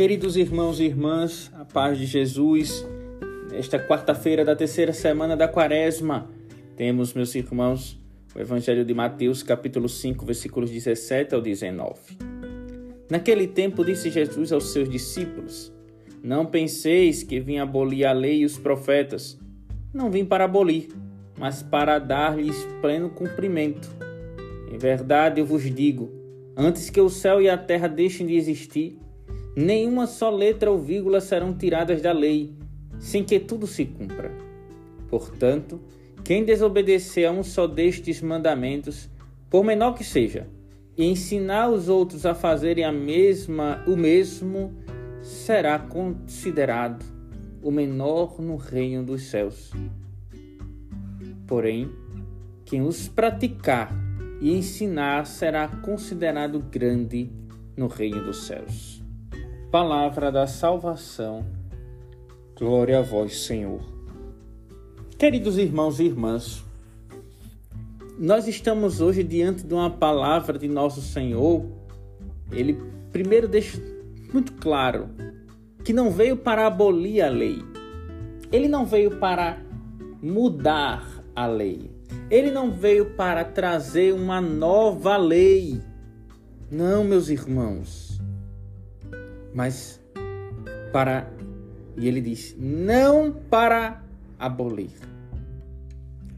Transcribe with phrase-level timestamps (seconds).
[0.00, 2.88] Queridos irmãos e irmãs, a paz de Jesus,
[3.52, 6.26] nesta quarta-feira da terceira semana da quaresma,
[6.74, 8.00] temos, meus irmãos,
[8.34, 12.16] o Evangelho de Mateus, capítulo 5, versículos 17 ao 19.
[13.10, 15.70] Naquele tempo disse Jesus aos seus discípulos:
[16.22, 19.38] Não penseis que vim abolir a lei e os profetas.
[19.92, 20.88] Não vim para abolir,
[21.38, 23.86] mas para dar-lhes pleno cumprimento.
[24.72, 26.10] Em verdade eu vos digo:
[26.56, 28.98] antes que o céu e a terra deixem de existir,
[29.56, 32.54] nenhuma só letra ou vírgula serão tiradas da lei,
[32.98, 34.30] sem que tudo se cumpra.
[35.08, 35.80] Portanto,
[36.22, 39.08] quem desobedecer a um só destes mandamentos,
[39.48, 40.46] por menor que seja,
[40.96, 44.72] e ensinar os outros a fazerem a mesma, o mesmo,
[45.22, 47.04] será considerado
[47.62, 49.72] o menor no reino dos céus.
[51.46, 51.90] Porém,
[52.64, 53.92] quem os praticar
[54.40, 57.30] e ensinar será considerado grande
[57.76, 59.02] no reino dos céus.
[59.70, 61.46] Palavra da salvação.
[62.58, 63.80] Glória a vós, Senhor.
[65.16, 66.64] Queridos irmãos e irmãs,
[68.18, 71.64] nós estamos hoje diante de uma palavra de nosso Senhor.
[72.50, 72.82] Ele
[73.12, 73.80] primeiro deixa
[74.32, 75.08] muito claro
[75.84, 77.62] que não veio para abolir a lei.
[78.50, 79.56] Ele não veio para
[80.20, 81.92] mudar a lei.
[82.28, 85.80] Ele não veio para trazer uma nova lei.
[86.68, 88.09] Não, meus irmãos
[89.54, 90.00] mas
[90.92, 91.30] para.
[91.96, 94.02] E ele diz: não para
[94.38, 94.90] abolir,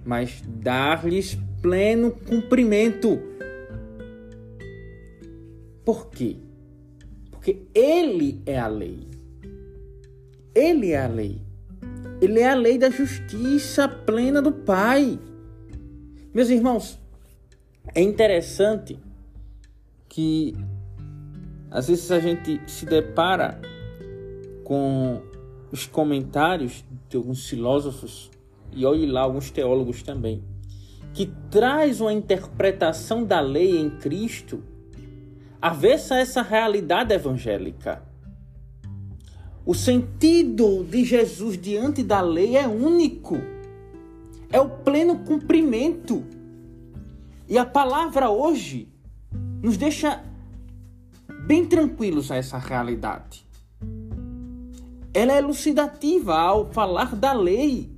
[0.04, 3.20] mas dar-lhes pleno cumprimento.
[5.84, 6.36] Por quê?
[7.30, 9.08] Porque ele é a lei.
[10.54, 11.40] Ele é a lei.
[12.20, 15.18] Ele é a lei da justiça plena do Pai.
[16.32, 17.00] Meus irmãos,
[17.94, 18.98] é interessante
[20.08, 20.54] que
[21.72, 23.58] às vezes a gente se depara
[24.62, 25.22] com
[25.70, 28.30] os comentários de alguns filósofos
[28.72, 30.44] e olhe lá alguns teólogos também,
[31.14, 34.62] que traz uma interpretação da lei em Cristo
[35.60, 38.02] avessa essa realidade evangélica.
[39.64, 43.38] O sentido de Jesus diante da lei é único.
[44.50, 46.24] É o pleno cumprimento.
[47.48, 48.88] E a palavra hoje
[49.62, 50.22] nos deixa
[51.46, 53.44] bem tranquilos a essa realidade.
[55.12, 57.90] Ela é elucidativa ao falar da lei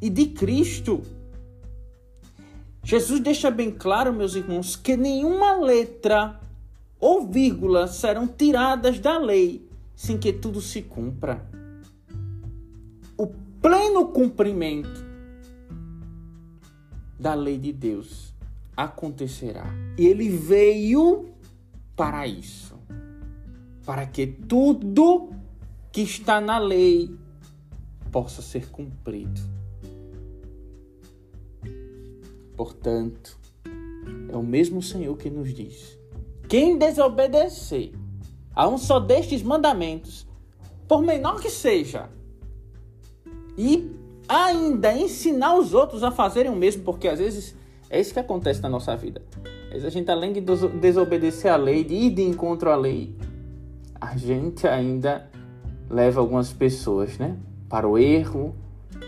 [0.00, 1.02] e de Cristo.
[2.84, 6.40] Jesus deixa bem claro, meus irmãos, que nenhuma letra
[7.00, 9.66] ou vírgula serão tiradas da lei
[9.96, 11.44] sem que tudo se cumpra.
[13.16, 13.26] O
[13.60, 15.04] pleno cumprimento
[17.18, 18.32] da lei de Deus
[18.76, 19.66] acontecerá.
[19.98, 21.30] E ele veio
[21.96, 22.81] para isso
[23.84, 25.30] para que tudo
[25.90, 27.10] que está na lei
[28.10, 29.40] possa ser cumprido.
[32.56, 33.38] Portanto,
[34.28, 35.98] é o mesmo Senhor que nos diz:
[36.48, 37.92] quem desobedecer
[38.54, 40.26] a um só destes mandamentos,
[40.86, 42.10] por menor que seja,
[43.56, 43.90] e
[44.28, 47.54] ainda ensinar os outros a fazerem o mesmo, porque às vezes
[47.90, 49.22] é isso que acontece na nossa vida.
[49.66, 53.14] Às vezes a gente, além de desobedecer a lei, de ir de encontro à lei,
[54.02, 55.30] a gente ainda
[55.88, 58.52] leva algumas pessoas, né, para o erro,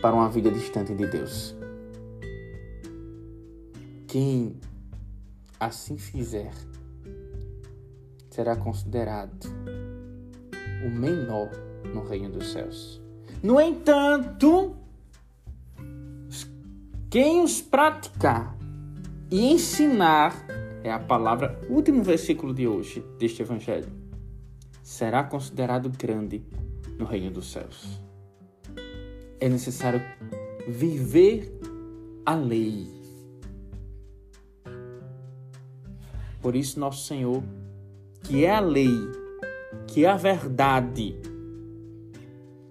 [0.00, 1.53] para uma vida distante de Deus.
[4.06, 4.60] Quem
[5.59, 6.53] assim fizer
[8.31, 9.49] será considerado
[10.87, 11.50] o menor
[11.93, 13.03] no reino dos céus.
[13.43, 14.76] No entanto,
[17.11, 18.56] quem os praticar
[19.28, 20.47] e ensinar
[20.84, 24.03] é a palavra, último versículo de hoje deste evangelho
[24.84, 26.44] será considerado grande
[26.98, 28.02] no reino dos céus.
[29.40, 30.00] É necessário
[30.68, 31.58] viver
[32.24, 32.86] a lei.
[36.42, 37.42] Por isso, nosso Senhor,
[38.22, 38.90] que é a lei,
[39.86, 41.16] que é a verdade,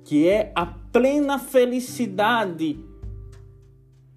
[0.03, 2.79] que é a plena felicidade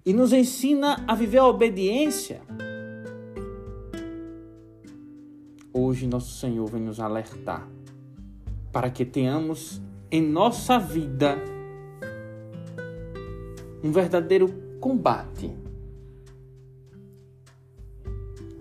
[0.05, 2.41] e nos ensina a viver a obediência.
[5.73, 7.76] Hoje, nosso Senhor vem nos alertar
[8.71, 9.81] para que tenhamos
[10.11, 11.37] em nossa vida
[13.83, 14.47] um verdadeiro
[14.79, 15.51] combate.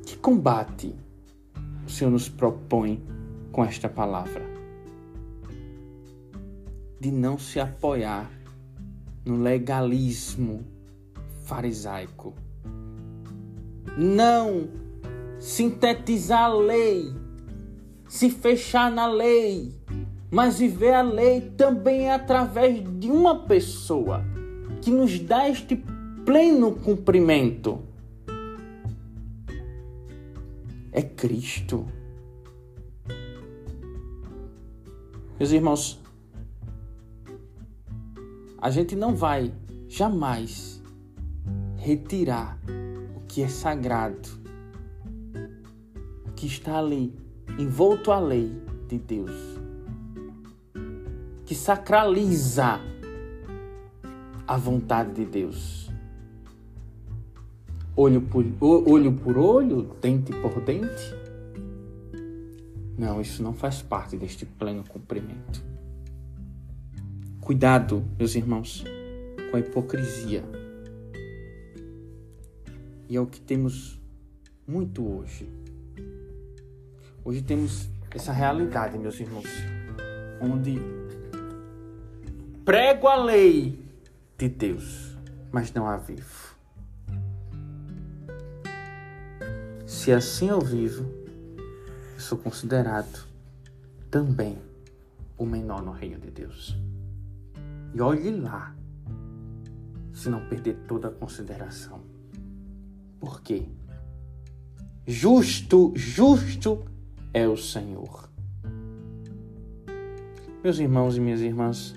[0.04, 0.94] Que combate
[1.86, 3.02] o Senhor nos propõe
[3.52, 4.44] com esta palavra?
[7.00, 8.30] De não se apoiar
[9.24, 10.64] no legalismo
[11.42, 12.34] farisaico.
[13.98, 14.68] Não
[15.38, 17.12] sintetizar a lei,
[18.08, 19.74] se fechar na lei,
[20.30, 24.24] Mas viver a lei também é através de uma pessoa
[24.82, 25.76] que nos dá este
[26.24, 27.80] pleno cumprimento.
[30.92, 31.86] É Cristo.
[35.38, 36.00] Meus irmãos,
[38.58, 39.52] a gente não vai
[39.86, 40.82] jamais
[41.76, 42.58] retirar
[43.14, 44.28] o que é sagrado,
[46.26, 47.14] o que está ali,
[47.58, 48.50] envolto à lei
[48.88, 49.55] de Deus,
[51.46, 52.80] que sacraliza
[54.46, 55.88] a vontade de Deus.
[57.94, 61.14] Olho por olho, por olho dente por dente.
[62.98, 65.64] Não, isso não faz parte deste pleno cumprimento.
[67.40, 68.84] Cuidado, meus irmãos,
[69.50, 70.42] com a hipocrisia.
[73.08, 74.00] E é o que temos
[74.66, 75.48] muito hoje.
[77.24, 79.48] Hoje temos essa realidade, meus irmãos,
[80.40, 81.05] onde
[82.66, 83.78] prego a lei
[84.36, 85.16] de Deus,
[85.52, 86.56] mas não a vivo.
[89.86, 91.08] Se assim eu vivo,
[92.14, 93.24] eu sou considerado
[94.10, 94.58] também
[95.38, 96.76] o menor no reino de Deus.
[97.94, 98.74] E olhe lá,
[100.12, 102.00] se não perder toda a consideração.
[103.20, 103.68] Por quê?
[105.06, 106.84] Justo, justo
[107.32, 108.28] é o Senhor.
[110.64, 111.94] Meus irmãos e minhas irmãs,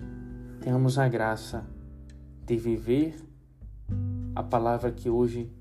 [0.59, 1.65] tenhamos a graça
[2.45, 3.15] de viver
[4.35, 5.51] a palavra que hoje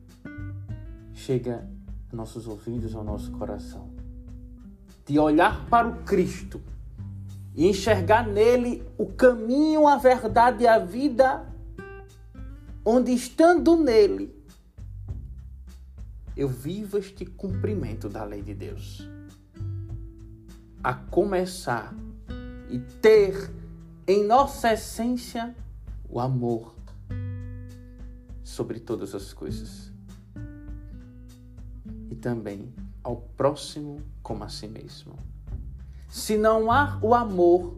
[1.15, 1.69] chega
[2.13, 3.91] a nossos ouvidos, ao nosso coração.
[5.07, 6.61] De olhar para o Cristo
[7.55, 11.47] e enxergar nele o caminho, a verdade e a vida,
[12.85, 14.35] onde estando nele,
[16.37, 19.09] eu vivo este cumprimento da lei de Deus.
[20.83, 21.95] A começar
[22.71, 23.58] e ter
[24.09, 25.55] em nossa essência
[26.09, 26.75] o amor
[28.43, 29.93] sobre todas as coisas.
[32.11, 32.73] E também
[33.05, 35.13] ao próximo como a si mesmo.
[36.09, 37.77] Se não há o amor,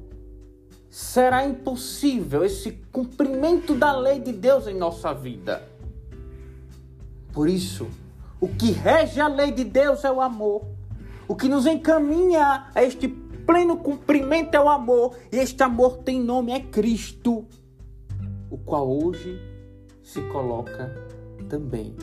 [0.88, 5.68] será impossível esse cumprimento da lei de Deus em nossa vida.
[7.32, 7.88] Por isso,
[8.40, 10.64] o que rege a lei de Deus é o amor.
[11.26, 13.08] O que nos encaminha a este
[13.50, 15.16] pleno cumprimento é o amor.
[15.32, 17.44] E este amor tem nome, é Cristo,
[18.48, 19.40] o qual hoje
[20.04, 20.94] se coloca
[21.48, 21.96] também,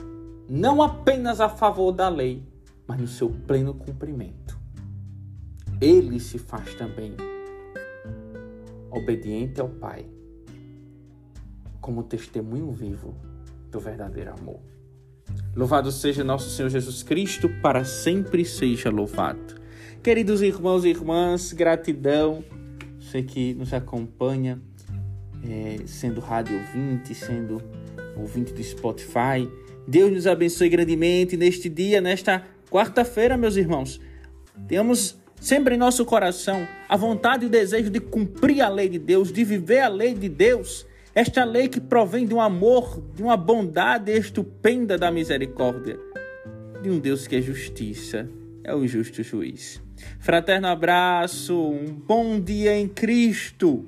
[0.49, 2.43] não apenas a favor da lei,
[2.85, 4.59] mas no seu pleno cumprimento.
[5.79, 7.15] Ele se faz também
[8.91, 10.05] obediente ao Pai,
[11.79, 13.15] como testemunho vivo
[13.71, 14.59] do verdadeiro amor.
[15.55, 19.66] Louvado seja nosso Senhor Jesus Cristo, para sempre seja louvado.
[20.03, 22.43] Queridos irmãos e irmãs, gratidão,
[22.99, 24.61] você que nos acompanha,
[25.43, 27.61] é, sendo rádio ouvinte, sendo
[28.15, 29.49] ouvinte do Spotify.
[29.87, 33.99] Deus nos abençoe grandemente neste dia, nesta quarta-feira, meus irmãos.
[34.67, 38.99] Tenhamos sempre em nosso coração a vontade e o desejo de cumprir a lei de
[38.99, 40.85] Deus, de viver a lei de Deus.
[41.13, 45.99] Esta lei que provém de um amor, de uma bondade estupenda da misericórdia,
[46.81, 48.29] de um Deus que é justiça,
[48.67, 49.81] é o justo juiz.
[50.19, 53.85] Fraterno abraço, um bom dia em Cristo.